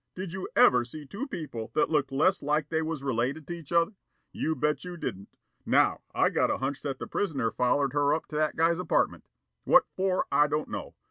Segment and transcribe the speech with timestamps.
[0.15, 3.71] Did you ever see two people that looked less like they was related to each
[3.71, 3.91] other?
[4.31, 5.29] You bet you didn't.
[5.63, 9.25] Now I got a hunch that the prisoner follered her to that guy's apartment.
[9.63, 10.95] What for, I don't know.